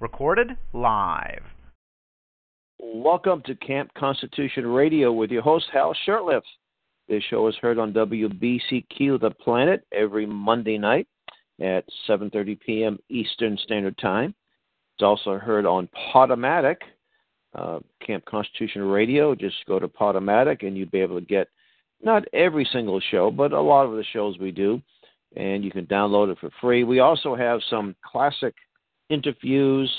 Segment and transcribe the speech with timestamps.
[0.00, 1.42] Recorded live.
[2.78, 6.42] Welcome to Camp Constitution Radio with your host, Hal Shurtleff.
[7.08, 11.08] This show is heard on WBCQ The Planet every Monday night
[11.60, 12.98] at 7.30 p.m.
[13.08, 14.34] Eastern Standard Time.
[14.94, 16.76] It's also heard on Podomatic,
[17.54, 19.34] uh, Camp Constitution Radio.
[19.34, 21.48] Just go to Podomatic and you'll be able to get
[22.02, 24.80] not every single show, but a lot of the shows we do.
[25.36, 26.84] And you can download it for free.
[26.84, 28.54] We also have some classic–
[29.08, 29.92] interviews,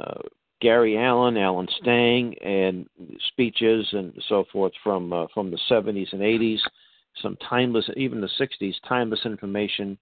[0.00, 0.20] uh,
[0.60, 2.88] Gary Allen, Alan Stang, and
[3.28, 6.58] speeches and so forth from uh, from the 70s and 80s.
[7.22, 9.98] Some timeless, even the 60s, timeless information,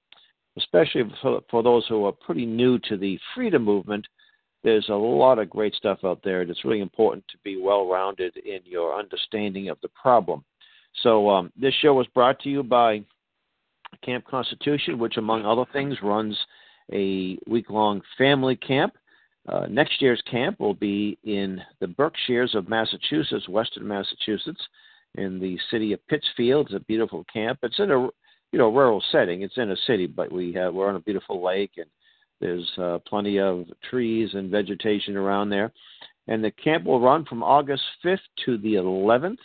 [0.59, 4.07] especially for, for those who are pretty new to the freedom movement.
[4.65, 6.43] There's a lot of great stuff out there.
[6.43, 10.45] It's really important to be well rounded in your understanding of the problem.
[11.03, 13.05] So, um, this show was brought to you by
[14.03, 16.37] Camp Constitution, which, among other things, runs
[16.93, 18.95] a week long family camp.
[19.49, 24.61] Uh, next year's camp will be in the Berkshires of Massachusetts, Western Massachusetts,
[25.15, 26.67] in the city of Pittsfield.
[26.67, 27.61] It's a beautiful camp.
[27.63, 28.09] It's in a
[28.53, 29.43] you know rural setting.
[29.43, 31.87] It's in a city, but we have we're on a beautiful lake and
[32.41, 35.73] there's uh, plenty of trees and vegetation around there.
[36.29, 39.39] And the camp will run from August 5th to the 11th,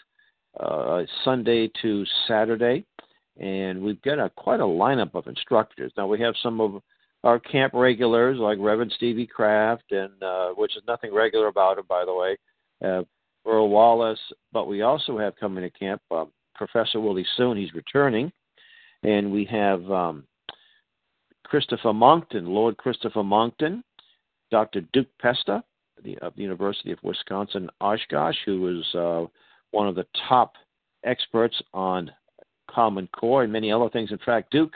[0.60, 2.86] uh, Sunday to Saturday.
[3.40, 5.94] And we've got a, quite a lineup of instructors.
[5.96, 6.82] Now we have some of
[7.24, 11.86] our camp regulars like Reverend Stevie Craft, and uh, which is nothing regular about him,
[11.88, 12.38] by the way,
[12.84, 13.04] uh,
[13.46, 14.20] Earl Wallace.
[14.52, 17.58] But we also have coming to camp uh, Professor Willie Soon.
[17.58, 18.32] He's returning,
[19.04, 20.24] and we have um,
[21.46, 23.84] Christopher Monckton, Lord Christopher Monckton,
[24.50, 24.82] Dr.
[24.94, 25.64] Duke Pesta
[26.04, 29.26] the, of the University of Wisconsin Oshkosh, who is uh,
[29.72, 30.54] one of the top
[31.04, 32.12] experts on
[32.70, 34.12] Common Core and many other things.
[34.12, 34.74] In fact, Duke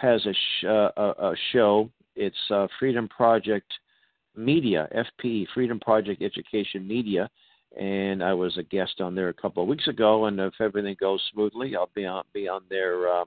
[0.00, 1.90] has a, sh- uh, a, show.
[2.16, 3.72] It's uh, Freedom Project
[4.36, 7.28] Media, FP, Freedom Project Education Media,
[7.78, 10.26] and I was a guest on there a couple of weeks ago.
[10.26, 13.24] And if everything goes smoothly, I'll be on be on there uh,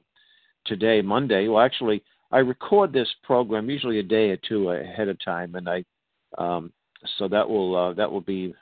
[0.65, 1.47] today, Monday.
[1.47, 5.67] Well, actually, I record this program usually a day or two ahead of time, and
[5.69, 5.83] I
[6.37, 6.71] um,
[7.17, 8.53] so that will uh, that will be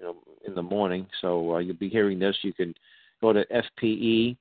[0.00, 0.16] you know
[0.46, 1.06] in the morning.
[1.20, 2.36] So uh, you'll be hearing this.
[2.42, 2.74] You can
[3.20, 4.36] go to FPE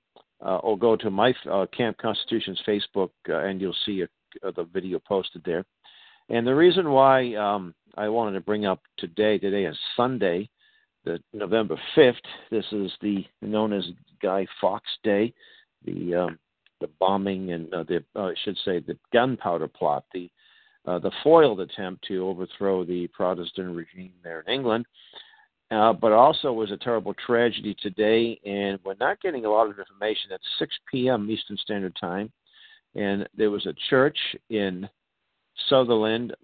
[0.46, 4.52] uh, or go to my uh, Camp Constitution's Facebook, uh, and you'll see a, uh,
[4.56, 5.66] the video posted there.
[6.30, 10.50] And the reason why um, I wanted to bring up today, today is Sunday,
[11.06, 12.16] the November fifth.
[12.50, 13.86] This is the known as
[14.22, 15.34] Guy Fawkes Day,
[15.86, 16.40] the um,
[16.80, 20.30] the bombing and uh, the uh, I should say the gunpowder plot, the
[20.86, 24.86] the foiled attempt to overthrow the Protestant regime there in England.
[25.73, 29.79] Uh, but also was a terrible tragedy today, and we're not getting a lot of
[29.79, 30.31] information.
[30.31, 31.31] At 6 p.m.
[31.31, 32.31] Eastern Standard Time,
[32.94, 34.17] and there was a church
[34.51, 34.88] in
[35.69, 36.35] Sutherland,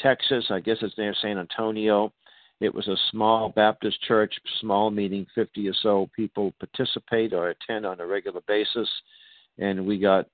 [0.00, 0.44] Texas.
[0.50, 2.12] I guess it's near San Antonio.
[2.60, 7.86] It was a small Baptist church, small meeting, 50 or so people participate or attend
[7.86, 8.88] on a regular basis.
[9.58, 10.26] And we got,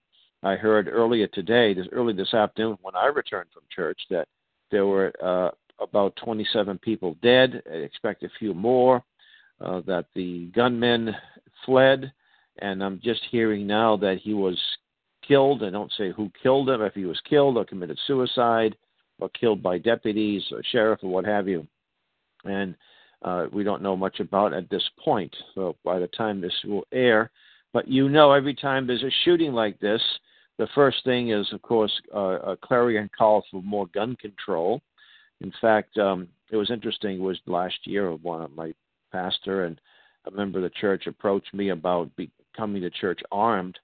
[0.43, 4.29] I heard earlier today, this early this afternoon when I returned from church, that
[4.71, 5.51] there were uh,
[5.83, 7.63] about 27 people dead.
[7.67, 9.03] Expect a few more.
[9.61, 11.15] Uh, that the gunmen
[11.65, 12.13] fled,
[12.59, 14.59] and I'm just hearing now that he was
[15.27, 15.63] killed.
[15.63, 18.77] I don't say who killed him, if he was killed or committed suicide
[19.21, 21.65] or killed by deputies or sheriff or what have you.
[22.45, 22.75] And
[23.23, 25.35] uh, we don't know much about at this point.
[25.55, 27.31] So by the time this will air,
[27.73, 30.03] but you know, every time there's a shooting like this,
[30.59, 34.83] the first thing is, of course, uh, a clarion call for more gun control.
[35.43, 37.17] In fact, um, it was interesting.
[37.17, 38.73] It was last year one of my
[39.11, 39.81] pastor and
[40.27, 43.79] a member of the church approached me about becoming the church armed.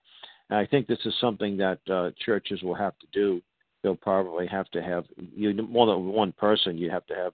[0.51, 3.43] And I think this is something that uh, churches will have to do.
[3.83, 5.05] They'll probably have to have
[5.35, 6.79] you more than one person.
[6.79, 7.33] You have to have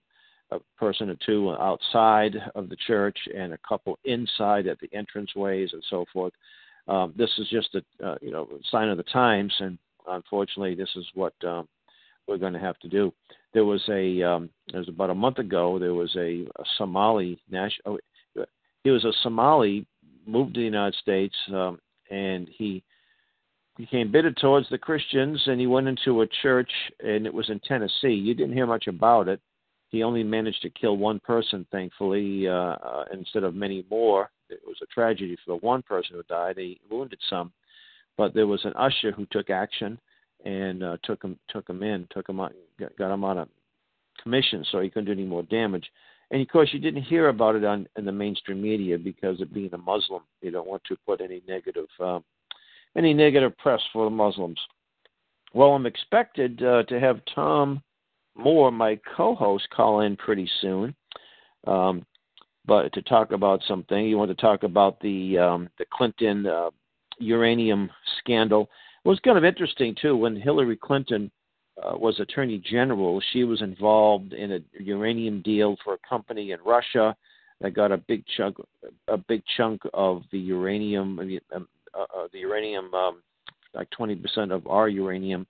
[0.50, 5.72] a person or two outside of the church and a couple inside at the entranceways
[5.72, 6.32] and so forth.
[6.86, 10.90] Um, this is just a uh, you know sign of the times, and unfortunately, this
[10.96, 11.66] is what um,
[12.26, 13.12] we're going to have to do.
[13.52, 15.78] There was a um, it was about a month ago.
[15.78, 17.98] There was a, a Somali national.
[18.36, 18.44] Oh,
[18.82, 19.86] he was a Somali
[20.26, 21.78] moved to the United States, um,
[22.10, 22.82] and he
[23.76, 27.60] became bitter towards the Christians, and he went into a church, and it was in
[27.60, 28.12] Tennessee.
[28.12, 29.40] You didn't hear much about it.
[29.88, 34.30] He only managed to kill one person, thankfully, uh, uh, instead of many more.
[34.50, 36.56] It was a tragedy for the one person who died.
[36.58, 37.52] He wounded some,
[38.16, 39.98] but there was an usher who took action
[40.44, 42.52] and uh, took him took him in, took him out,
[42.98, 43.48] got, him on a
[44.22, 45.90] commission, so he couldn't do any more damage.
[46.30, 49.52] And of course, you didn't hear about it on in the mainstream media because of
[49.52, 50.22] being a Muslim.
[50.42, 52.24] You don't want to put any negative um,
[52.96, 54.58] any negative press for the Muslims.
[55.52, 57.82] Well, I'm expected uh, to have Tom
[58.36, 60.94] Moor, my co-host call in pretty soon.
[61.66, 62.04] Um,
[62.66, 66.70] but to talk about something, you want to talk about the um, the Clinton uh,
[67.18, 68.68] uranium scandal.
[69.04, 71.30] It was kind of interesting too when Hillary Clinton
[71.82, 73.20] uh, was Attorney General.
[73.32, 77.14] She was involved in a uranium deal for a company in Russia
[77.60, 78.56] that got a big chunk
[79.08, 81.18] a big chunk of the uranium
[81.54, 81.58] uh,
[81.98, 83.22] uh, the uranium um,
[83.74, 85.46] like 20% of our uranium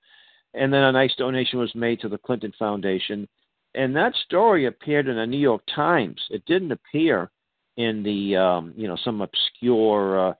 [0.55, 3.29] and then a nice donation was made to the Clinton Foundation.
[3.75, 6.21] And that story appeared in the New York Times.
[6.31, 7.31] It didn't appear
[7.77, 10.35] in the um, you know some obscure, uh,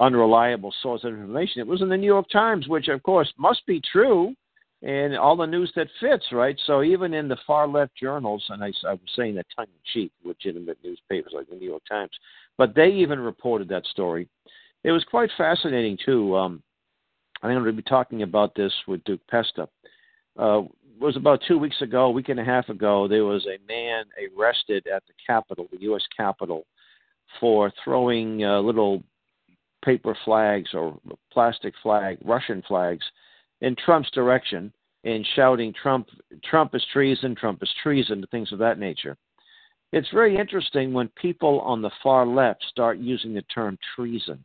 [0.00, 1.60] unreliable source of information.
[1.60, 4.34] It was in the New York Times, which of course must be true,
[4.82, 6.58] and all the news that fits, right?
[6.66, 9.80] So even in the far left journals, and I, I was saying that tongue in
[9.92, 12.10] cheek, legitimate newspapers like the New York Times,
[12.58, 14.28] but they even reported that story.
[14.84, 16.36] It was quite fascinating too.
[16.36, 16.62] Um,
[17.42, 19.68] I'm going to be talking about this with Duke Pesta.
[20.38, 23.46] Uh, it was about two weeks ago, a week and a half ago, there was
[23.46, 24.04] a man
[24.38, 26.02] arrested at the Capitol, the U.S.
[26.16, 26.64] Capitol,
[27.38, 29.02] for throwing uh, little
[29.86, 30.98] paper flags or
[31.32, 33.04] plastic flag, Russian flags,
[33.60, 34.72] in Trump's direction
[35.04, 36.08] and shouting Trump,
[36.44, 39.16] Trump is treason, Trump is treason, things of that nature.
[39.92, 44.44] It's very interesting when people on the far left start using the term treason.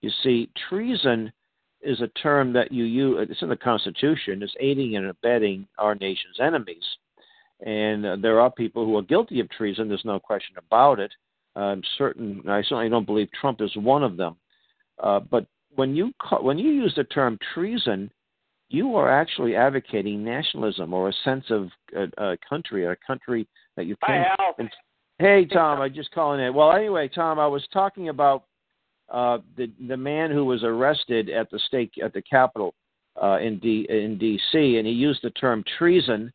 [0.00, 1.32] You see, treason
[1.82, 3.26] is a term that you use.
[3.28, 4.42] It's in the Constitution.
[4.42, 6.84] It's aiding and abetting our nation's enemies,
[7.66, 9.88] and uh, there are people who are guilty of treason.
[9.88, 11.12] There's no question about it.
[11.56, 12.42] I'm certain.
[12.48, 14.36] I certainly don't believe Trump is one of them.
[15.02, 18.10] Uh, but when you call, when you use the term treason,
[18.68, 23.46] you are actually advocating nationalism or a sense of a, a country, a country
[23.76, 24.24] that you can.
[24.38, 24.46] Hi,
[25.18, 26.54] Hey, Tom, I just calling in.
[26.54, 28.44] Well, anyway, Tom, I was talking about
[29.08, 32.74] uh, the the man who was arrested at the state at the Capitol
[33.22, 34.78] uh, in D in D.C.
[34.78, 36.32] and he used the term treason.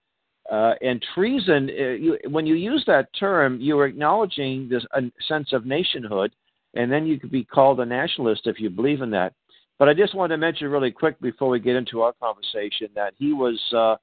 [0.49, 5.01] Uh, and treason, uh, you, when you use that term, you are acknowledging this a
[5.27, 6.31] sense of nationhood,
[6.77, 9.33] and then you could be called a nationalist if you believe in that.
[9.79, 13.13] But I just wanted to mention really quick before we get into our conversation that
[13.17, 13.95] he was uh,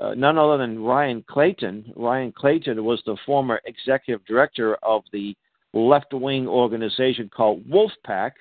[0.00, 1.92] uh, none other than Ryan Clayton.
[1.96, 5.34] Ryan Clayton was the former executive director of the
[5.74, 8.34] left wing organization called Wolf PAC,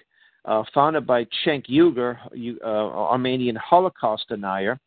[0.45, 2.17] uh, founded by Cenk Uygur,
[2.63, 4.79] uh, Armenian Holocaust denier,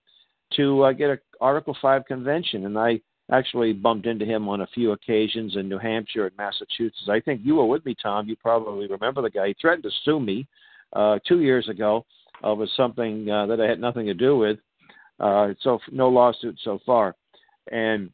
[0.55, 2.67] to uh, get an Article 5 convention.
[2.67, 3.01] And I
[3.33, 7.09] actually bumped into him on a few occasions in New Hampshire and Massachusetts.
[7.09, 8.29] I think you were with me, Tom.
[8.29, 9.49] You probably remember the guy.
[9.49, 10.47] He threatened to sue me
[10.93, 12.05] uh, two years ago
[12.43, 14.59] over something uh, that I had nothing to do with.
[15.19, 17.15] Uh, so no lawsuit so far.
[17.71, 18.11] And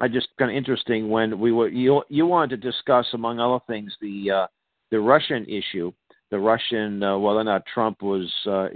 [0.00, 3.58] I just kind of interesting when we were you you wanted to discuss among other
[3.66, 4.46] things the uh,
[4.90, 5.92] the Russian issue,
[6.30, 8.68] the Russian uh, whether or not Trump was uh,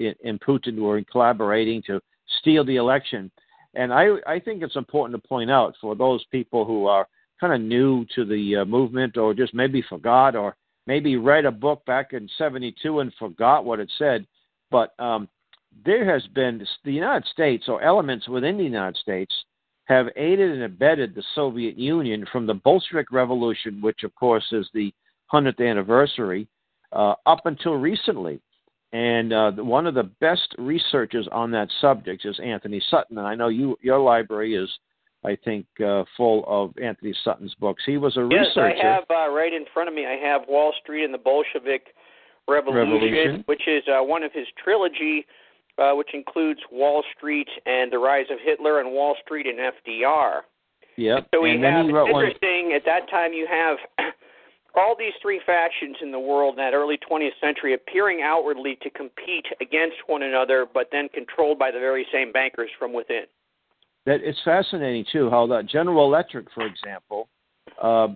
[0.47, 2.01] Putin were collaborating to
[2.41, 3.31] steal the election,
[3.75, 7.07] and I I think it's important to point out for those people who are
[7.41, 11.51] kind of new to the uh, movement or just maybe forgot or maybe read a
[11.51, 14.27] book back in 72 and forgot what it said
[14.71, 15.29] but um,
[15.85, 19.33] there has been the United States or elements within the United States
[19.85, 24.69] have aided and abetted the Soviet Union from the Bolshevik Revolution, which, of course, is
[24.73, 24.93] the
[25.33, 26.47] 100th anniversary,
[26.93, 28.41] uh, up until recently.
[28.93, 33.19] And uh, one of the best researchers on that subject is Anthony Sutton.
[33.19, 34.69] And I know you, your library is,
[35.25, 37.83] I think, uh, full of Anthony Sutton's books.
[37.87, 38.69] He was a yes, researcher.
[38.69, 40.07] Yes, I have uh, right in front of me.
[40.07, 41.87] I have Wall Street and the Bolshevik
[42.47, 43.43] Revolution, Revolution.
[43.47, 45.25] which is uh, one of his trilogy
[45.79, 50.41] uh, which includes Wall Street and the rise of Hitler and Wall Street and FDR.
[50.97, 51.29] Yep.
[51.35, 52.77] So we and have, it's interesting, one...
[52.77, 53.77] at that time you have
[54.75, 58.91] all these three factions in the world in that early 20th century appearing outwardly to
[58.91, 63.25] compete against one another, but then controlled by the very same bankers from within.
[64.07, 67.29] That it's fascinating too how that General Electric, for example,
[67.81, 68.09] uh,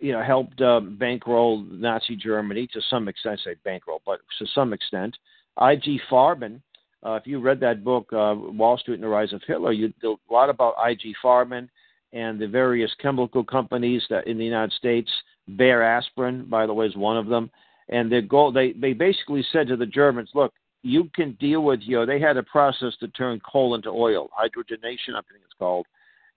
[0.00, 3.40] you know, helped uh, bankroll Nazi Germany to some extent.
[3.46, 5.16] I say bankroll, but to some extent,
[5.56, 6.00] I.G.
[6.10, 6.60] Farben
[7.02, 9.92] uh, if you read that book, uh, Wall Street and the Rise of Hitler, you
[10.04, 11.14] a lot about I.G.
[11.24, 11.68] Farben
[12.12, 15.10] and the various chemical companies that in the United States.
[15.56, 17.50] Bayer Aspirin, by the way, is one of them.
[17.88, 20.52] And their goal, they they basically said to the Germans, look,
[20.82, 22.06] you can deal with your.
[22.06, 25.86] They had a process to turn coal into oil, hydrogenation, I think it's called.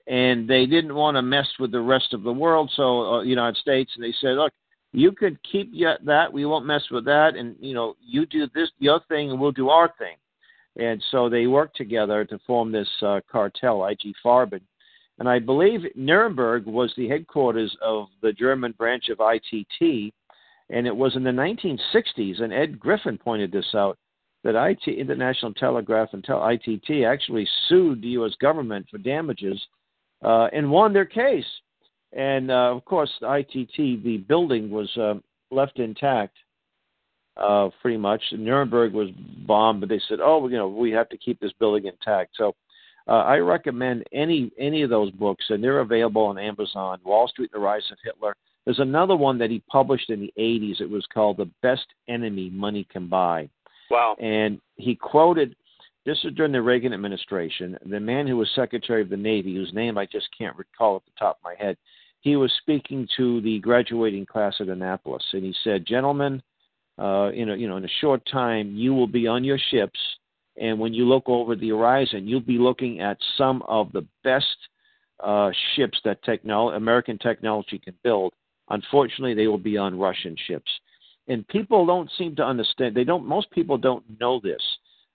[0.08, 3.58] And they didn't want to mess with the rest of the world, so uh, United
[3.58, 3.91] States.
[3.96, 4.51] And they said, look,
[4.91, 5.72] you could keep
[6.05, 6.34] that.
[6.34, 7.36] We won't mess with that.
[7.36, 10.15] And you know, you do this your thing, and we'll do our thing.
[10.75, 14.62] And so they worked together to form this uh, cartel, IG Farben.
[15.20, 20.13] And I believe Nuremberg was the headquarters of the German branch of ITT.
[20.70, 23.98] And it was in the 1960s, and Ed Griffin pointed this out,
[24.43, 28.34] that IT International Telegraph and Tel- ITT actually sued the U.S.
[28.41, 29.62] government for damages
[30.24, 31.46] uh, and won their case.
[32.12, 35.15] And uh, of course, the ITT, the building was uh,
[35.50, 36.36] left intact,
[37.38, 38.22] uh, pretty much.
[38.34, 39.10] Nuremberg was
[39.48, 42.53] bombed, but they said, "Oh, you know, we have to keep this building intact." So,
[43.07, 47.00] uh, I recommend any any of those books, and they're available on Amazon.
[47.03, 48.36] Wall Street: The Rise of Hitler.
[48.65, 50.79] There's another one that he published in the 80s.
[50.79, 53.50] It was called "The Best Enemy Money Can Buy."
[53.89, 54.15] Wow!
[54.19, 55.55] And he quoted.
[56.05, 57.77] This was during the Reagan administration.
[57.86, 61.05] The man who was Secretary of the Navy, whose name I just can't recall at
[61.05, 61.77] the top of my head,
[62.19, 66.41] he was speaking to the graduating class at Annapolis, and he said, "Gentlemen,
[66.98, 70.00] uh, in a you know in a short time, you will be on your ships,
[70.57, 74.45] and when you look over the horizon, you'll be looking at some of the best
[75.24, 78.33] uh, ships that technolo- American technology can build.
[78.69, 80.72] Unfortunately, they will be on Russian ships,
[81.27, 82.95] and people don't seem to understand.
[82.95, 83.25] They don't.
[83.25, 84.62] Most people don't know this."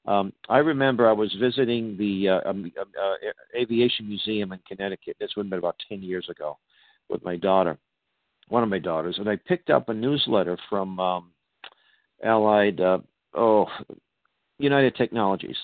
[0.07, 3.15] Um, I remember I was visiting the uh, um, uh, uh
[3.55, 5.17] Aviation Museum in Connecticut.
[5.21, 6.57] This would have been about 10 years ago
[7.11, 7.79] with my daughter,
[8.49, 11.31] one of my daughters, and I picked up a newsletter from um,
[12.25, 12.99] Allied, uh,
[13.35, 13.67] oh,
[14.59, 15.57] United Technologies,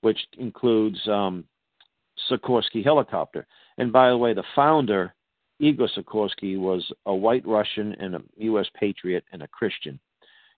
[0.00, 1.44] which includes um,
[2.30, 3.46] Sikorsky helicopter.
[3.78, 5.14] And by the way, the founder,
[5.58, 8.66] Igor Sikorsky, was a white Russian and a U.S.
[8.78, 9.98] patriot and a Christian.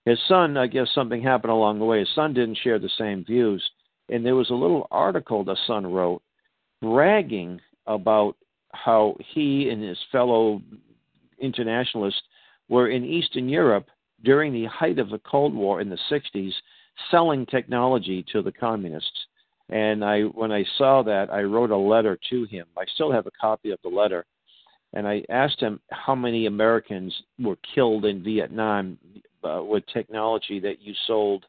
[0.04, 2.00] His son, I guess something happened along the way.
[2.00, 3.62] His son didn't share the same views.
[4.08, 6.22] And there was a little article the son wrote
[6.80, 8.36] bragging about
[8.72, 10.60] how he and his fellow
[11.38, 12.22] internationalists
[12.68, 13.86] were in Eastern Europe
[14.24, 16.52] during the height of the Cold War in the 60s
[17.10, 19.26] selling technology to the communists.
[19.68, 22.66] And I, when I saw that, I wrote a letter to him.
[22.76, 24.24] I still have a copy of the letter.
[24.92, 28.98] And I asked him how many Americans were killed in Vietnam
[29.42, 31.46] uh, with technology that you sold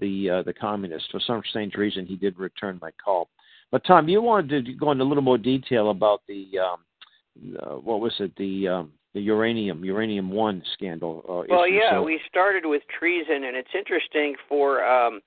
[0.00, 1.08] the uh, the communists.
[1.10, 3.28] For some strange reason, he did return my call.
[3.70, 7.76] But Tom, you wanted to go into a little more detail about the um, uh,
[7.76, 11.24] what was it the um, the uranium uranium one scandal.
[11.28, 11.74] Uh, well, issue.
[11.74, 15.20] yeah, so, we started with treason, and it's interesting for um,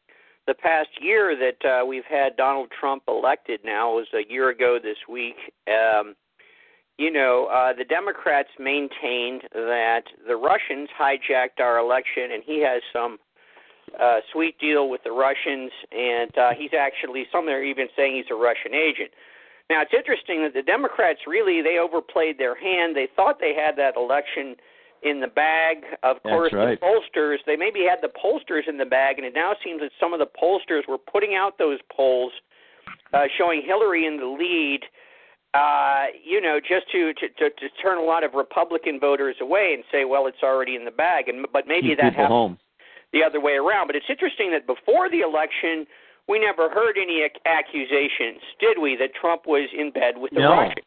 [0.47, 3.59] the past year that uh, we've had Donald Trump elected.
[3.63, 5.35] Now it was a year ago this week.
[5.67, 6.15] Um,
[6.97, 12.81] you know, uh, the Democrats maintained that the Russians hijacked our election, and he has
[12.93, 13.17] some
[13.99, 18.31] uh, sweet deal with the Russians, and uh, he's actually some are even saying he's
[18.31, 19.11] a Russian agent.
[19.73, 22.95] Now it's interesting that the Democrats really they overplayed their hand.
[22.95, 24.55] They thought they had that election
[25.01, 25.77] in the bag.
[26.03, 26.79] Of course, right.
[26.79, 29.89] the pollsters they maybe had the pollsters in the bag, and it now seems that
[29.99, 32.31] some of the pollsters were putting out those polls
[33.13, 34.81] uh, showing Hillary in the lead.
[35.55, 39.73] Uh, you know, just to, to to to turn a lot of Republican voters away
[39.73, 42.57] and say, well, it's already in the bag, and but maybe keep that happened home
[43.11, 43.87] the other way around.
[43.87, 45.85] But it's interesting that before the election,
[46.27, 50.39] we never heard any ac- accusations, did we, that Trump was in bed with the
[50.39, 50.51] No.
[50.51, 50.85] Russians?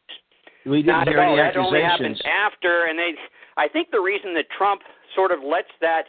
[0.64, 2.22] We didn't Not hear any That only happens accusations.
[2.26, 3.14] after, and they.
[3.56, 4.82] I think the reason that Trump
[5.14, 6.06] sort of lets that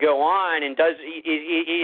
[0.00, 1.22] go on and does is,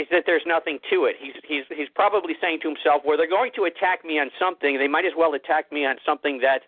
[0.02, 1.14] is that there's nothing to it.
[1.21, 4.78] He's he's he's probably saying to himself, "Well, they're going to attack me on something.
[4.78, 6.62] They might as well attack me on something that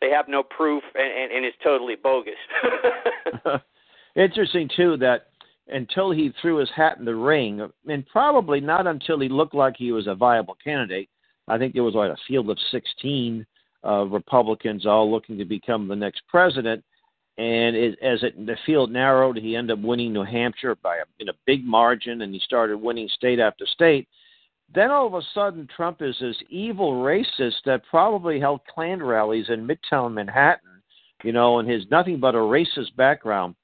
[0.00, 2.34] they have no proof and, and, and is totally bogus."
[4.16, 5.28] Interesting too that
[5.68, 9.74] until he threw his hat in the ring, and probably not until he looked like
[9.76, 11.08] he was a viable candidate.
[11.48, 13.46] I think there was like a field of 16
[13.84, 16.84] uh, Republicans all looking to become the next president.
[17.38, 21.04] And it, as it, the field narrowed, he ended up winning New Hampshire by a,
[21.18, 24.08] in a big margin, and he started winning state after state.
[24.74, 29.46] Then all of a sudden, Trump is this evil racist that probably held Klan rallies
[29.48, 30.82] in Midtown Manhattan,
[31.22, 33.54] you know, and has nothing but a racist background.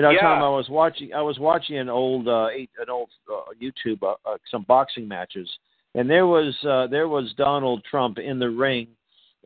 [0.00, 0.22] You know, Yeah.
[0.22, 4.14] Tom, I was watching I was watching an old uh, an old uh, YouTube uh,
[4.24, 5.46] uh, some boxing matches,
[5.94, 8.88] and there was uh, there was Donald Trump in the ring.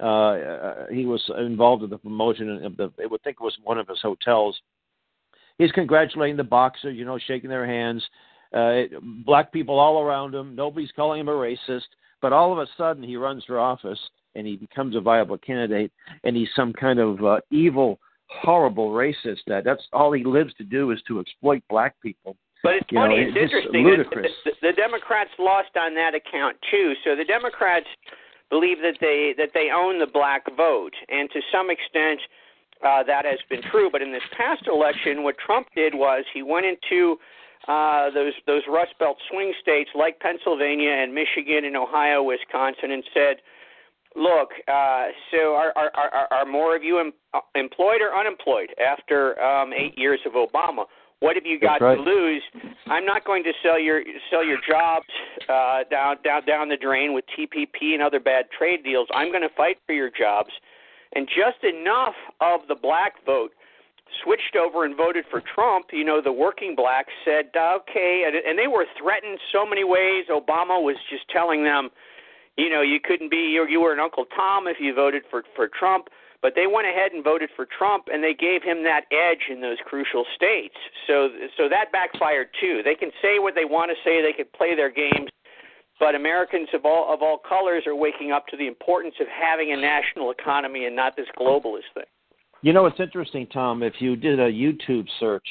[0.01, 2.93] Uh, uh, he was involved in the promotion of the.
[3.03, 4.57] I would think it was one of his hotels.
[5.59, 8.09] He's congratulating the boxer, you know, shaking their hands.
[8.53, 8.83] Uh,
[9.27, 10.55] black people all around him.
[10.55, 11.91] Nobody's calling him a racist.
[12.23, 13.99] But all of a sudden, he runs for office
[14.37, 15.91] and he becomes a viable candidate,
[16.23, 17.99] and he's some kind of uh, evil
[18.43, 22.37] horrible racist that that's all he lives to do is to exploit black people.
[22.63, 23.23] But it's You know, funny.
[23.23, 23.85] it's it's interesting.
[23.85, 24.33] ludicrous.
[24.45, 26.95] that The, the Democrats lost on that account too.
[27.05, 27.87] So the Democrats
[28.51, 32.21] believe that they that they own the black vote, and to some extent
[32.85, 33.89] uh, that has been true.
[33.91, 37.17] But in this past election, what Trump did was he went into
[37.69, 43.05] uh, those those Rust Belt swing states like Pennsylvania and Michigan and Ohio, Wisconsin, and
[43.13, 43.37] said,
[44.15, 48.75] "Look, uh, so are, are are are more of you em- uh, employed or unemployed
[48.79, 50.85] after um, eight years of Obama?"
[51.21, 51.97] What have you got right.
[51.97, 52.43] to lose?
[52.87, 55.07] I'm not going to sell your sell your jobs
[55.49, 59.09] uh, down down down the drain with TPP and other bad trade deals.
[59.15, 60.51] I'm going to fight for your jobs,
[61.15, 63.53] and just enough of the black vote
[64.23, 65.87] switched over and voted for Trump.
[65.93, 70.27] You know, the working blacks said okay, and, and they were threatened so many ways.
[70.29, 71.89] Obama was just telling them,
[72.57, 75.43] you know, you couldn't be you, you were an Uncle Tom if you voted for
[75.57, 76.09] for Trump.
[76.43, 79.63] But they went ahead and voted for Trump, and they gave him that edge in
[79.63, 80.75] those crucial states.
[81.07, 82.83] So, so that backfired too.
[82.85, 84.21] They can say what they want to say.
[84.21, 85.31] They can play their games,
[85.99, 89.73] but Americans of all of all colors are waking up to the importance of having
[89.73, 92.05] a national economy and not this globalist thing.
[92.61, 93.83] You know, it's interesting, Tom.
[93.83, 95.47] If you did a YouTube search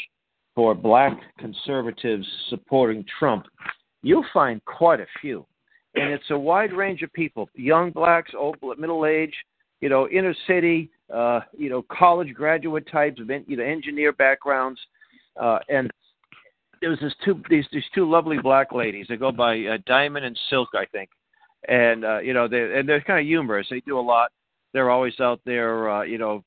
[0.53, 3.45] for black conservatives supporting Trump,
[4.03, 5.43] you'll find quite a few.
[5.95, 9.33] And it's a wide range of people young blacks, old, middle age,
[9.79, 14.79] you know, inner city, uh, you know, college graduate types, you know, engineer backgrounds,
[15.39, 15.91] uh, and
[16.83, 19.05] there was this two these these two lovely black ladies.
[19.07, 21.09] They go by uh, Diamond and Silk, I think,
[21.69, 23.67] and uh, you know they and they're kind of humorous.
[23.69, 24.31] They do a lot.
[24.73, 26.43] They're always out there, uh, you know,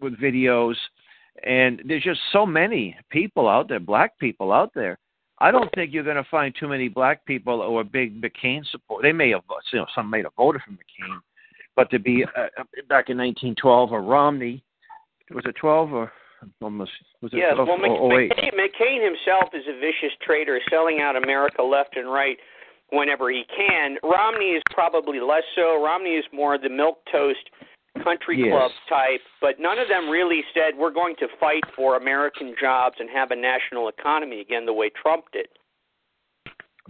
[0.00, 0.74] with videos,
[1.44, 4.98] and there's just so many people out there, black people out there.
[5.38, 8.64] I don't think you're going to find too many black people who are big McCain
[8.70, 9.02] support.
[9.02, 11.18] They may have, you know, some may have voted for McCain,
[11.74, 12.46] but to be uh,
[12.88, 14.62] back in 1912 or Romney,
[15.30, 16.12] was it 12 or
[16.62, 16.90] almost
[17.20, 21.16] was it yes, 12 well, or McCain, McCain himself is a vicious traitor, selling out
[21.16, 22.38] America left and right
[22.90, 23.96] whenever he can.
[24.02, 25.82] Romney is probably less so.
[25.82, 27.50] Romney is more the milk toast
[28.02, 28.50] country yes.
[28.50, 32.96] club type, but none of them really said we're going to fight for American jobs
[32.98, 35.48] and have a national economy again the way Trump did.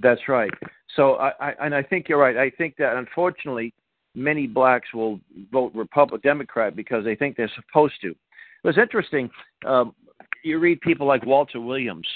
[0.00, 0.50] That's right.
[0.94, 2.36] So I, I and I think you're right.
[2.36, 3.72] I think that unfortunately
[4.14, 5.20] many blacks will
[5.52, 8.10] vote Republican Democrat because they think they're supposed to.
[8.10, 8.16] It
[8.64, 9.30] was interesting.
[9.66, 9.94] Um,
[10.42, 12.06] you read people like Walter Williams,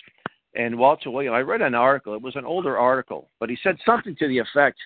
[0.55, 1.35] and Walter Williams.
[1.35, 2.15] I read an article.
[2.15, 4.79] It was an older article, but he said something to the effect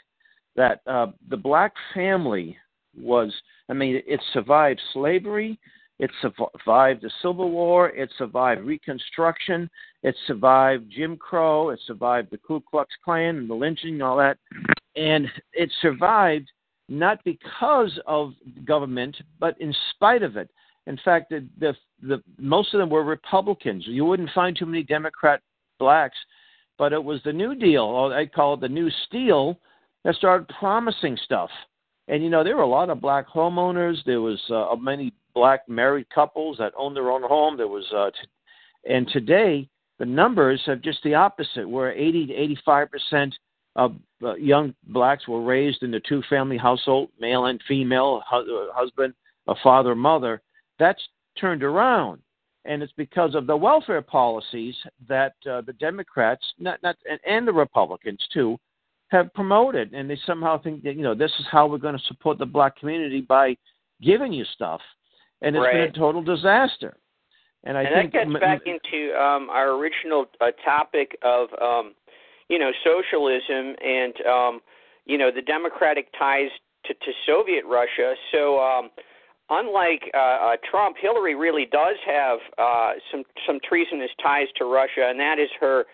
[0.56, 2.56] that uh, the black family
[2.99, 3.33] was.
[3.69, 5.59] I mean, it survived slavery.
[5.99, 7.91] It survived the Civil War.
[7.91, 9.71] It survived Reconstruction.
[10.02, 11.71] It survived Jim Crow.
[11.71, 14.39] It survived the Ku Klux Klan and the lynching and all that.
[14.97, 16.50] And it survived
[16.89, 20.50] not because of government, but in spite of it.
[20.87, 23.85] In fact, the, the, the, most of them were Republicans.
[23.87, 25.41] You wouldn't find too many Democrat
[25.78, 26.17] blacks,
[26.76, 29.59] but it was the New Deal, or I call it the New Steel,
[30.04, 31.50] that started promising stuff.
[32.08, 33.97] And you know, there were a lot of black homeowners.
[34.04, 37.56] There was uh, many black married couples that owned their own home.
[37.56, 41.69] There was, uh, t- and today the numbers have just the opposite.
[41.69, 43.34] Where 80 to 85 percent
[43.76, 48.69] of uh, young blacks were raised in the two family household, male and female, hu-
[48.69, 49.14] uh, husband,
[49.49, 50.43] a father, mother.
[50.78, 51.02] That's
[51.38, 52.21] turned around.
[52.67, 54.75] And it's because of the welfare policies
[55.06, 58.58] that uh, the Democrats, not, not, and, and the Republicans too,
[59.15, 59.95] have promoted.
[59.95, 62.47] And they somehow think that, you know, this is how we're going to support the
[62.47, 63.57] black community by
[64.03, 64.81] giving you stuff.
[65.43, 65.73] And it's right.
[65.73, 66.97] been a total disaster.
[67.65, 71.95] And I and think that gets back into um, our original uh, topic of um,
[72.49, 74.61] you know, socialism and um,
[75.07, 76.50] you know the democratic ties
[76.87, 78.15] to, to Soviet Russia.
[78.33, 78.91] So um,
[79.50, 85.09] unlike uh, uh, Trump, Hillary really does have uh, some some treasonous ties to Russia,
[85.09, 85.85] and that is her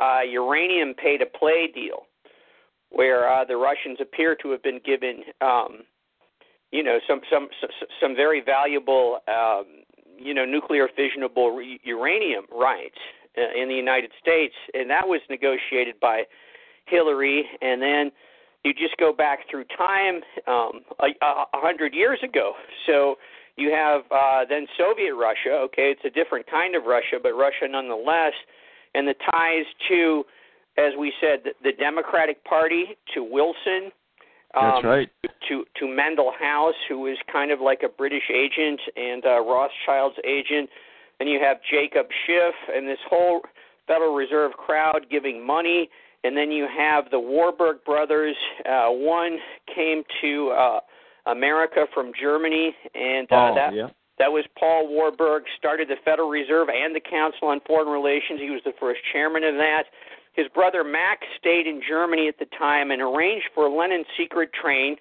[0.00, 2.06] uh, uranium pay-to-play deal,
[2.90, 5.78] where uh, the Russians appear to have been given, um,
[6.72, 7.48] you know, some some
[8.00, 9.64] some very valuable, um,
[10.18, 12.98] you know, nuclear fissionable uranium rights
[13.38, 16.24] uh, in the United States, and that was negotiated by
[16.86, 17.44] Hillary.
[17.62, 18.12] And then
[18.64, 22.54] you just go back through time um, a, a hundred years ago.
[22.86, 23.16] So
[23.56, 25.50] you have uh, then Soviet Russia.
[25.64, 28.32] Okay, it's a different kind of Russia, but Russia nonetheless,
[28.94, 30.24] and the ties to,
[30.78, 33.92] as we said, the, the Democratic Party to Wilson.
[34.54, 35.10] Um, That's right.
[35.48, 40.16] To to Mandell House, who is kind of like a British agent and uh, Rothschild's
[40.24, 40.68] agent
[41.20, 43.42] and you have Jacob Schiff and this whole
[43.86, 45.88] Federal Reserve crowd giving money.
[46.24, 48.36] And then you have the Warburg brothers.
[48.66, 49.38] Uh, one
[49.74, 50.80] came to uh,
[51.30, 53.88] America from Germany, and uh, oh, that yeah.
[54.18, 55.44] that was Paul Warburg.
[55.56, 58.38] Started the Federal Reserve and the Council on Foreign Relations.
[58.38, 59.84] He was the first chairman of that.
[60.32, 64.96] His brother Max stayed in Germany at the time and arranged for Lenin's secret train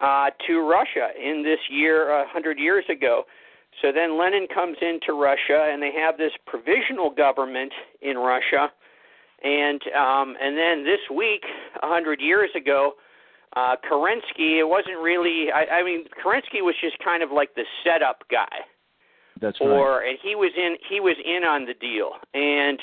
[0.00, 3.24] uh, to Russia in this year, a uh, hundred years ago.
[3.82, 8.70] So then Lenin comes into Russia, and they have this provisional government in Russia.
[9.42, 11.42] And um, and then this week,
[11.82, 12.92] a hundred years ago,
[13.56, 14.58] uh, Kerensky.
[14.58, 15.50] It wasn't really.
[15.52, 18.64] I, I mean, Kerensky was just kind of like the setup guy.
[19.40, 20.10] That's or right.
[20.10, 22.78] and he was in he was in on the deal and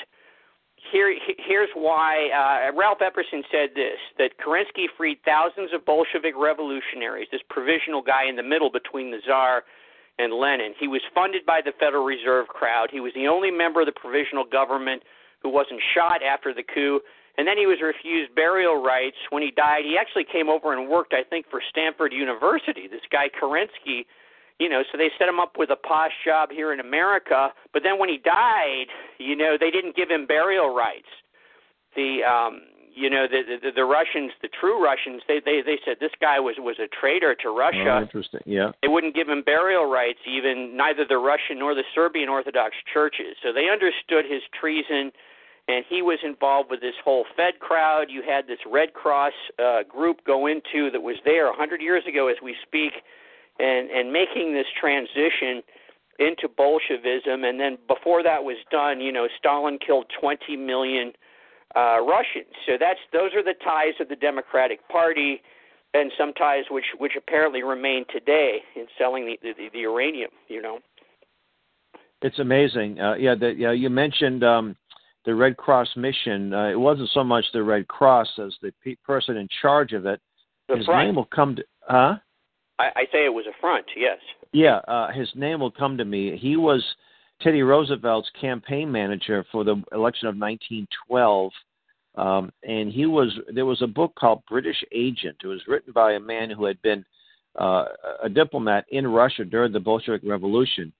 [0.90, 7.28] here here's why uh, Ralph Epperson said this that Kerensky freed thousands of Bolshevik revolutionaries
[7.30, 9.62] this provisional guy in the middle between the czar
[10.18, 10.74] and Lenin.
[10.78, 12.88] He was funded by the Federal Reserve crowd.
[12.90, 15.02] He was the only member of the provisional government
[15.42, 17.00] who wasn't shot after the coup.
[17.38, 19.84] And then he was refused burial rights when he died.
[19.84, 22.88] He actually came over and worked I think for Stanford University.
[22.88, 24.04] This guy Kerensky
[24.58, 27.50] you know, so they set him up with a posh job here in America.
[27.72, 28.86] But then when he died,
[29.18, 31.08] you know, they didn't give him burial rights.
[31.96, 32.62] The um,
[32.94, 36.40] you know, the, the the Russians, the true Russians, they they they said this guy
[36.40, 37.88] was was a traitor to Russia.
[37.88, 38.40] Oh, interesting.
[38.44, 38.72] Yeah.
[38.82, 43.36] They wouldn't give him burial rights, even neither the Russian nor the Serbian Orthodox churches.
[43.42, 45.12] So they understood his treason
[45.68, 48.06] and he was involved with this whole Fed crowd.
[48.08, 52.02] You had this Red Cross uh, group go into that was there a hundred years
[52.08, 52.92] ago, as we speak,
[53.58, 55.62] and and making this transition
[56.18, 57.44] into Bolshevism.
[57.44, 61.12] And then before that was done, you know, Stalin killed 20 million
[61.74, 62.52] uh, Russians.
[62.66, 65.40] So that's those are the ties of the Democratic Party,
[65.94, 70.30] and some ties which which apparently remain today in selling the the, the uranium.
[70.48, 70.78] You know.
[72.20, 73.00] It's amazing.
[73.00, 73.72] Uh, yeah, the, yeah.
[73.72, 74.76] You mentioned um,
[75.24, 76.54] the Red Cross mission.
[76.54, 80.06] Uh, it wasn't so much the Red Cross as the pe- person in charge of
[80.06, 80.20] it.
[80.68, 81.64] His name will come to.
[81.80, 82.14] Huh?
[82.82, 83.86] I, I say it was a front.
[83.96, 84.18] Yes.
[84.52, 86.36] Yeah, uh, his name will come to me.
[86.36, 86.84] He was
[87.40, 91.52] Teddy Roosevelt's campaign manager for the election of 1912,
[92.16, 93.32] um, and he was.
[93.54, 95.36] There was a book called British Agent.
[95.42, 97.04] It was written by a man who had been
[97.58, 97.84] uh,
[98.22, 100.92] a diplomat in Russia during the Bolshevik Revolution,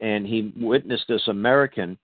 [0.00, 1.98] and he witnessed this American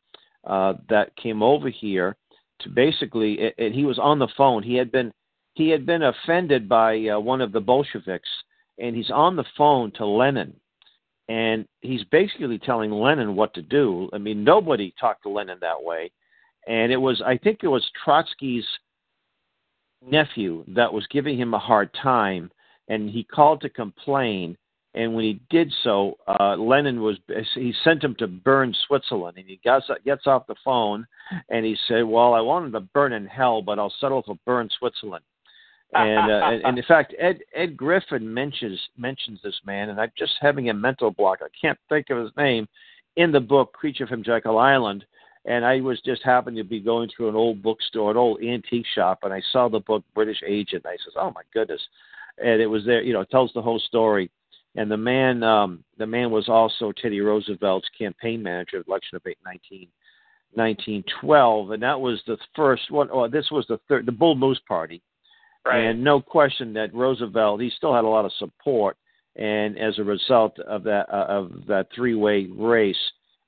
[0.45, 2.17] uh, that came over here
[2.61, 3.53] to basically.
[3.59, 4.63] And he was on the phone.
[4.63, 5.13] He had been
[5.55, 8.29] he had been offended by uh, one of the Bolsheviks,
[8.79, 10.55] and he's on the phone to Lenin
[11.29, 14.09] and he's basically telling Lenin what to do.
[14.13, 16.11] I mean, nobody talked to Lenin that way,
[16.67, 18.67] and it was I think it was Trotsky's
[20.07, 22.51] nephew that was giving him a hard time,
[22.89, 24.57] and he called to complain.
[24.95, 27.19] And when he did so, uh, Lenin was
[27.55, 31.07] he sent him to Bern Switzerland, and he gets gets off the phone,
[31.51, 34.39] and he said, "Well, I want him to burn in hell, but I'll settle for
[34.47, 35.25] Bern Switzerland."
[35.95, 40.13] And, uh, and, and in fact, Ed Ed Griffin mentions mentions this man, and I'm
[40.19, 41.39] just having a mental block.
[41.43, 42.67] I can't think of his name
[43.17, 45.05] in the book Creature from Jekyll Island.
[45.49, 48.87] And I was just happened to be going through an old bookstore, an old antique
[48.97, 50.85] shop, and I saw the book British Agent.
[50.85, 51.81] And I says, "Oh my goodness!"
[52.43, 53.03] And it was there.
[53.03, 54.31] You know, it tells the whole story.
[54.75, 59.89] And the man, um, the man was also Teddy Roosevelt's campaign manager election of 19,
[60.53, 63.09] 1912, and that was the first one.
[63.11, 65.01] Oh, this was the third, the Bull Moose Party
[65.67, 65.85] Right.
[65.85, 68.97] and no question that Roosevelt he still had a lot of support,
[69.35, 72.97] and as a result of that uh, of that three way race,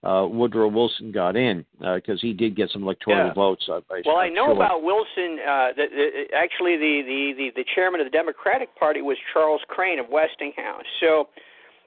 [0.05, 3.33] uh, Woodrow Wilson got in because uh, he did get some electoral Yeah.
[3.33, 3.69] votes.
[3.69, 4.55] I, I, Well, I know sure.
[4.55, 5.39] about Wilson.
[5.41, 9.61] Uh, the, the, actually, the, the, the, the chairman of the Democratic Party was Charles
[9.69, 10.87] Crane of Westinghouse.
[11.01, 11.29] So,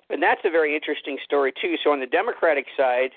[0.10, 1.76] and that's a very interesting story too.
[1.84, 3.12] So, on the Democratic side,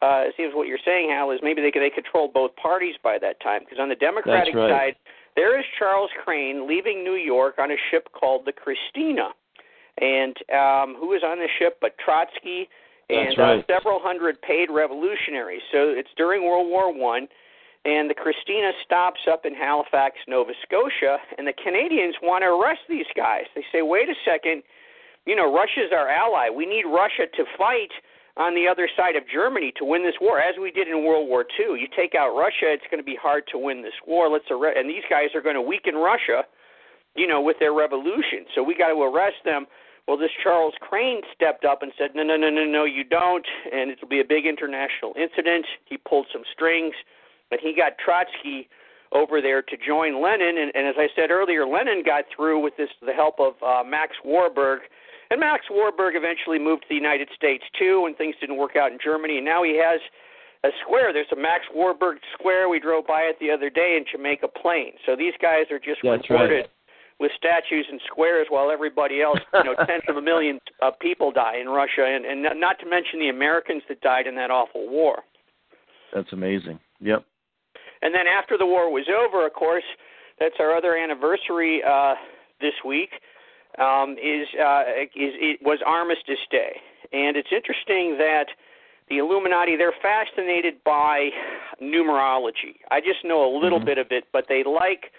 [0.00, 3.18] uh, it seems what you're saying, Hal, is maybe they they controlled both parties by
[3.18, 3.62] that time.
[3.64, 4.70] Because on the Democratic right.
[4.70, 4.96] side,
[5.38, 9.30] there is Charles Crane leaving New York on a ship called the Christina,
[10.00, 12.68] and um, who was on the ship but Trotsky
[13.08, 13.58] and right.
[13.60, 15.62] uh, several hundred paid revolutionaries.
[15.70, 17.28] So it's during World War One
[17.84, 22.80] and the Christina stops up in Halifax, Nova Scotia, and the Canadians want to arrest
[22.88, 23.44] these guys.
[23.54, 24.62] They say, wait a second,
[25.26, 26.50] you know, Russia's our ally.
[26.50, 27.92] We need Russia to fight
[28.38, 31.28] on the other side of Germany to win this war, as we did in World
[31.28, 31.78] War II.
[31.80, 34.30] You take out Russia, it's going to be hard to win this war.
[34.30, 36.46] Let's arrest, and these guys are going to weaken Russia,
[37.16, 38.46] you know, with their revolution.
[38.54, 39.66] So we got to arrest them.
[40.06, 43.44] Well, this Charles Crane stepped up and said, no, no, no, no, no, you don't,
[43.70, 45.66] and it'll be a big international incident.
[45.84, 46.94] He pulled some strings
[47.50, 48.68] but he got Trotsky
[49.12, 52.76] over there to join Lenin, and, and as I said earlier, Lenin got through with
[52.76, 54.80] this the help of uh, Max Warburg,
[55.30, 58.92] and Max Warburg eventually moved to the United States too, and things didn't work out
[58.92, 60.00] in Germany, and now he has
[60.64, 61.12] a square.
[61.12, 62.68] There's a Max Warburg square.
[62.68, 64.92] We drove by it the other day in Jamaica Plain.
[65.06, 66.70] So these guys are just That's rewarded right.
[67.20, 71.30] with statues and squares, while everybody else, you know, tens of a million uh, people
[71.30, 74.50] die in Russia, and, and not- not to mention the Americans that died in that
[74.50, 75.22] awful war.
[76.14, 76.80] That's amazing.
[77.00, 77.24] Yep.
[78.02, 79.84] And then after the war was over, of course,
[80.40, 82.14] that's our other anniversary uh,
[82.60, 83.10] this week.
[83.78, 84.82] Um, is uh,
[85.14, 86.80] is it was Armistice Day,
[87.12, 88.46] and it's interesting that
[89.08, 91.30] the Illuminati they're fascinated by
[91.80, 92.76] numerology.
[92.90, 93.84] I just know a little Mhm.
[93.86, 95.12] bit of it, but they like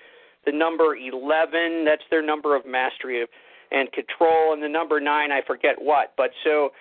[0.45, 1.85] the number eleven.
[1.85, 3.29] That's their number of mastery of,
[3.71, 6.13] and control, and the number nine I forget what.
[6.17, 6.73] But so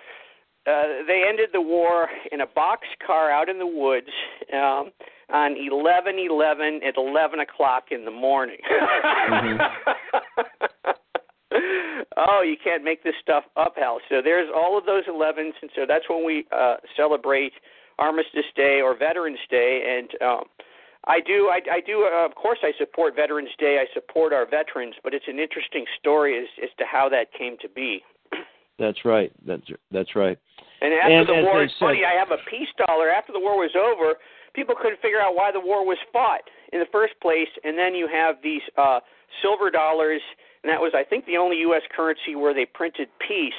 [0.67, 4.09] uh, they ended the war in a box car out in the woods
[4.53, 4.91] um,
[5.31, 8.57] on eleven eleven at eleven o'clock in the morning.
[8.69, 9.91] Mm-hmm.
[12.27, 13.99] oh, you can't make this stuff up, Hal.
[14.09, 17.53] So there's all of those 11s, and so that's when we uh, celebrate
[17.97, 19.97] Armistice Day or Veterans Day.
[19.97, 20.43] And um,
[21.05, 22.09] I do, I, I do.
[22.11, 23.79] Uh, of course, I support Veterans Day.
[23.81, 27.57] I support our veterans, but it's an interesting story as as to how that came
[27.61, 28.01] to be.
[28.79, 29.31] That's right.
[29.45, 30.37] That's that's right.
[30.81, 32.03] And after And the war, it's funny.
[32.05, 33.09] I have a peace dollar.
[33.09, 34.15] After the war was over,
[34.53, 37.93] people couldn't figure out why the war was fought in the first place, and then
[37.93, 38.99] you have these uh,
[39.41, 40.21] silver dollars,
[40.63, 41.81] and that was, I think, the only U.S.
[41.95, 43.53] currency where they printed peace.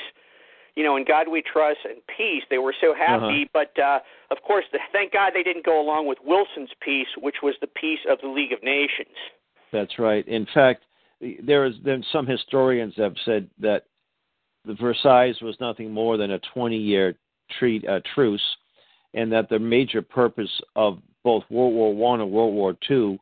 [0.76, 2.42] You know, in God we trust and peace.
[2.48, 3.98] They were so happy, but uh,
[4.30, 7.66] of course, the, thank God they didn't go along with Wilson's peace, which was the
[7.66, 9.16] peace of the League of Nations.
[9.72, 10.26] That's right.
[10.28, 10.84] In fact,
[11.44, 13.84] there is then some historians have said that
[14.64, 17.14] the Versailles was nothing more than a 20-year
[17.58, 18.42] treat, uh, truce,
[19.14, 23.18] and that the major purpose of both World War One and World War Two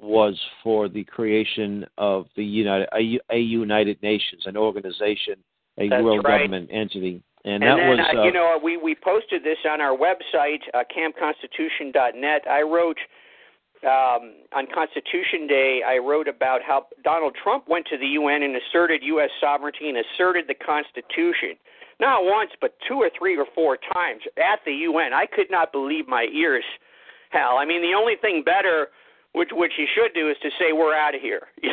[0.00, 5.36] was for the creation of the United a, a United Nations, an organization,
[5.78, 6.42] a That's world right.
[6.42, 9.58] government entity, and, And, that then, was uh, uh, you know, we we posted this
[9.68, 12.42] on our website, uh, campconstitution.net.
[12.48, 12.98] I wrote
[13.82, 15.80] um, on Constitution Day.
[15.86, 19.30] I wrote about how Donald Trump went to the UN and asserted U.S.
[19.40, 21.56] sovereignty and asserted the Constitution.
[21.98, 25.12] Not once, but two or three or four times at the UN.
[25.12, 26.64] I could not believe my ears,
[27.30, 27.58] Hal.
[27.58, 28.88] I mean, the only thing better,
[29.32, 31.42] which which he should do, is to say we're out of here.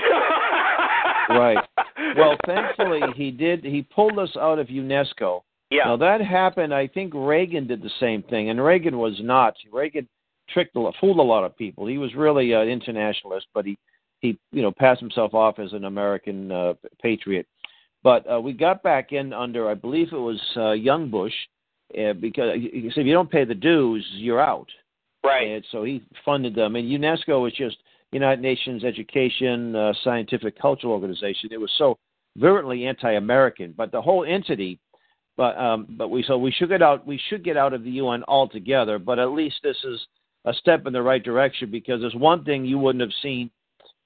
[1.30, 1.58] Right.
[2.16, 3.62] well, thankfully he did.
[3.62, 5.42] He pulled us out of UNESCO.
[5.70, 5.84] yeah.
[5.84, 6.74] Now that happened.
[6.74, 9.54] I think Reagan did the same thing, and Reagan was not.
[9.70, 10.08] Reagan
[10.50, 11.86] tricked a lot, fooled a lot of people.
[11.86, 13.78] He was really an internationalist, but he
[14.22, 17.46] he you know passed himself off as an American uh, patriot.
[18.04, 21.34] But uh, we got back in under, I believe it was uh, Young Bush,
[22.00, 24.68] uh, because he said if you don't pay the dues, you're out.
[25.24, 25.48] Right.
[25.48, 26.76] And so he funded them.
[26.76, 27.78] And UNESCO was just
[28.12, 31.50] United Nations Education, uh, Scientific, Cultural Organization.
[31.52, 31.98] It was so
[32.38, 34.80] virulently anti-American, but the whole entity.
[35.36, 37.06] But um, but we so we should get out.
[37.06, 38.98] We should get out of the UN altogether.
[38.98, 40.00] But at least this is
[40.46, 43.52] a step in the right direction because there's one thing you wouldn't have seen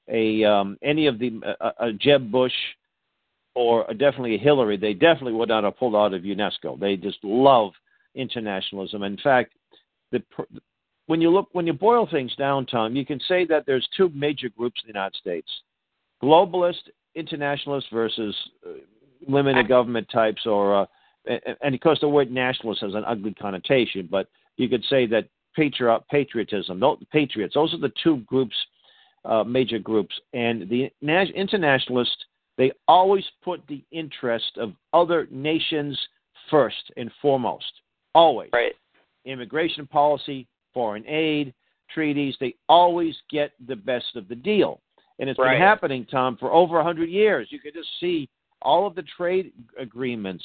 [0.10, 2.54] a um, any of the uh, Jeb Bush
[3.56, 4.78] or definitely Hillary.
[4.78, 6.80] They definitely would not have pulled out of UNESCO.
[6.80, 7.71] They just love
[8.15, 9.04] internationalism.
[9.04, 9.54] In fact,
[10.12, 10.21] the
[11.12, 14.10] when you look when you boil things down, Tom, you can say that there's two
[14.15, 15.50] major groups in the United States:
[16.24, 18.34] globalist internationalist versus
[18.65, 18.69] uh,
[19.28, 20.86] limited government types, or uh,
[21.26, 25.06] and, and of course the word nationalist has an ugly connotation, but you could say
[25.06, 27.56] that patriot patriotism, patriots.
[27.56, 28.56] Those are the two groups,
[29.26, 32.24] uh, major groups, and the internationalists
[32.58, 36.00] they always put the interest of other nations
[36.50, 37.82] first and foremost,
[38.15, 38.76] always Right.
[39.26, 41.53] immigration policy, foreign aid,
[41.93, 44.81] treaties, they always get the best of the deal.
[45.19, 45.53] And it's Right.
[45.53, 47.51] been happening, Tom, for over 100 years.
[47.51, 48.29] You can just see
[48.62, 50.43] all of the trade agreements,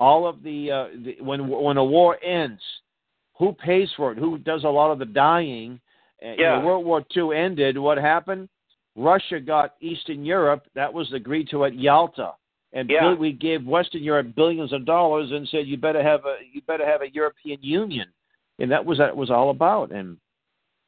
[0.00, 2.62] all of the, uh, the when when a war ends,
[3.38, 4.18] who pays for it?
[4.18, 5.80] Who does a lot of the dying?
[6.20, 6.64] You know, Yeah.
[6.64, 7.78] World War II ended.
[7.78, 8.48] What happened?
[8.96, 10.66] Russia got Eastern Europe.
[10.74, 12.34] That was agreed to at Yalta,
[12.72, 13.14] and Yeah.
[13.14, 16.84] we gave Western Europe billions of dollars and said you better have a you better
[16.84, 18.12] have a European Union,
[18.58, 19.90] and that was that was all about.
[19.92, 20.16] And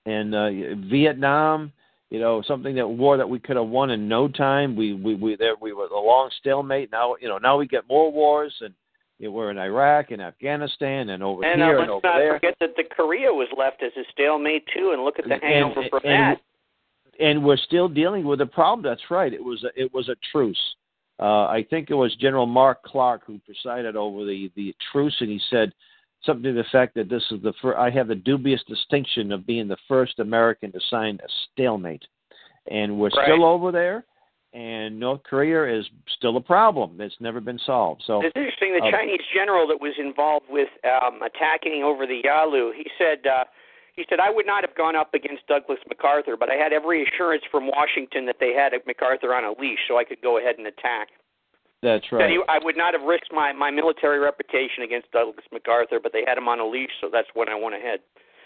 [0.06, 0.48] and uh,
[0.90, 1.72] Vietnam,
[2.10, 4.76] you know, something that war that we could have won in no time.
[4.76, 6.90] We we we there we were a long stalemate.
[6.92, 8.74] Now you know now we get more wars and.
[9.18, 12.16] You know, we're in Iraq and Afghanistan and over here And uh, here let's not
[12.36, 15.42] forget that the Korea was left as a stalemate too, and look at the And-
[15.42, 16.40] hangover from and- that.
[17.22, 18.82] and we're still dealing with the problem.
[18.82, 19.30] That's right.
[19.34, 20.58] It was a, it was a truce.
[21.18, 25.28] Uh, I think it was General Mark Clark who presided over the the truce, and
[25.28, 25.70] he said
[26.24, 29.46] something to the fact that this is the fir- I have the dubious distinction of
[29.46, 32.04] being the first American to sign a stalemate,
[32.70, 33.24] and we're Right.
[33.24, 34.04] still over there.
[34.52, 37.00] And North Korea is still a problem.
[37.00, 38.02] It's never been solved.
[38.04, 38.72] So It's interesting.
[38.74, 43.24] The uh, Chinese general that was involved with um, attacking over the Yalu, he said,
[43.28, 43.44] uh,
[43.94, 47.04] he said, I would not have gone up against Douglas MacArthur, but I had every
[47.04, 50.56] assurance from Washington that they had MacArthur on a leash, so I could go ahead
[50.58, 51.10] and attack.
[51.82, 52.30] That's right.
[52.30, 56.24] he, I would not have risked my my military reputation against Douglas MacArthur, but they
[56.26, 58.00] had him on a leash, so that's when I went ahead.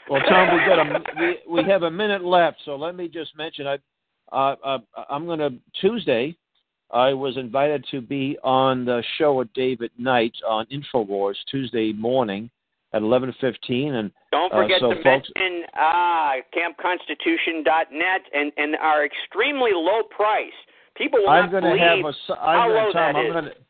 [0.08, 3.36] Well, Tom, we got a we we have a minute left, so let me just
[3.36, 3.78] mention I
[4.32, 6.36] uh, uh, I'm going to Tuesday.
[6.90, 12.50] I was invited to be on the show with David Knight on Infowars Tuesday morning
[12.92, 19.04] at 11:15, and Don't Uh, forget so to folks- mention ah, campconstitution.net and, and our
[19.04, 20.52] extremely low price.
[20.96, 23.36] People will I'm not going to believe have a how I'm low gonna, Tom, that
[23.36, 23.52] I'm is.
[23.52, 23.60] to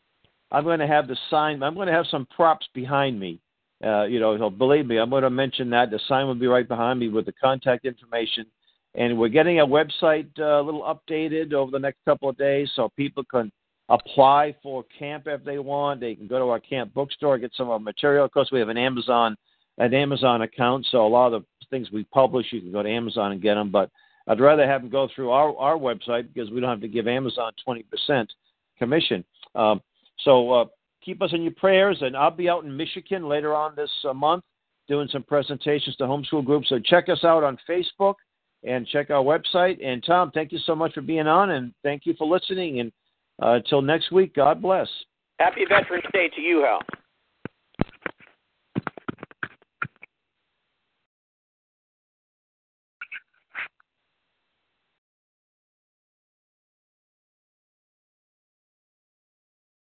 [0.50, 1.62] I'm going to have the sign.
[1.62, 3.40] I'm going to have some props behind me.
[3.84, 6.46] Uh, you know, so believe me, I'm going to mention that the sign will be
[6.46, 8.46] right behind me with the contact information.
[8.94, 12.70] And we're getting a website uh, a little updated over the next couple of days,
[12.76, 13.50] so people can
[13.88, 16.00] apply for camp if they want.
[16.00, 18.24] They can go to our camp bookstore, get some of our material.
[18.24, 19.36] Of course, we have an Amazon
[19.78, 22.88] an Amazon account, so a lot of the things we publish, you can go to
[22.88, 23.70] Amazon and get them.
[23.70, 23.90] But
[24.26, 27.06] I'd rather have them go through our our website because we don't have to give
[27.06, 28.32] Amazon twenty percent
[28.78, 29.24] commission.
[29.54, 29.80] Um,
[30.20, 30.64] so uh,
[31.04, 34.14] keep us in your prayers, and I'll be out in Michigan later on this uh,
[34.14, 34.44] month
[34.88, 36.68] doing some presentations to homeschool groups.
[36.68, 38.14] So check us out on Facebook
[38.64, 39.84] and check our website.
[39.84, 42.80] And Tom, thank you so much for being on, and thank you for listening.
[42.80, 42.92] And
[43.42, 44.88] uh, until next week, God bless.
[45.38, 46.80] Happy Veterans Day to you, Hal.